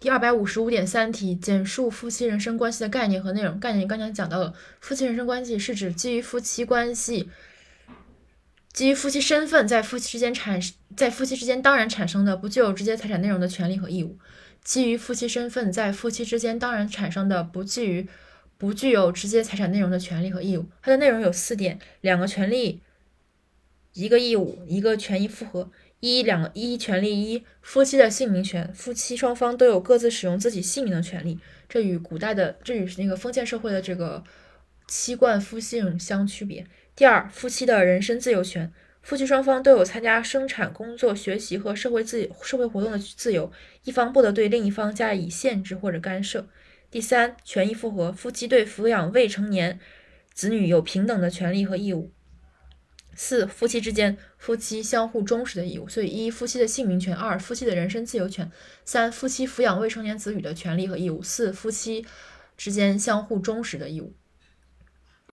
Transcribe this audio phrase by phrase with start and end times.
[0.00, 3.60] 第二百五十五点三题，简述夫妻人身关系的概念和内容。
[3.60, 7.28] 概念刚才讲到了，夫妻人身关系是指基于夫妻关系，
[8.72, 10.58] 基于夫妻身份在夫妻之间产
[10.96, 14.18] 在夫妻之间当然产生的不具有直接财产内容的权利和义务。
[14.64, 18.08] 基于夫妻身份在夫妻之间当然产生的不基于
[18.56, 20.64] 不具有直接财产内容的权利和义务。
[20.80, 22.80] 它的内容有四点：两个权利，
[23.92, 25.70] 一个义务，一个权益复合。
[26.00, 31.38] 一两一权利一夫妻的姓名权，夫妻双方都有各自使用自己姓名的权利。
[31.68, 34.24] 这与古代的这与那个封建社会的这个
[34.88, 36.66] 妻冠夫姓相区别。
[36.96, 38.72] 第二，夫妻的人身自由权，
[39.02, 43.52] 夫妻双方都有参加生产、工作、学习和社会自社会活动的自由，
[43.84, 46.48] 一方不得对另一方加以限制或者干涉。
[46.90, 49.78] 第三，权益复合，夫妻对抚养未成年
[50.32, 52.10] 子女有平等的权利和义务。
[53.22, 55.86] 四、夫妻之间，夫妻相互忠实的义务。
[55.86, 58.46] 所以，一、夫妻的姓名权；二、夫妻的人身自由权；
[58.86, 62.06] 三、夫妻抚养未成年子女的权利和义务；四、夫妻
[62.56, 64.14] 之间相互忠实的义务。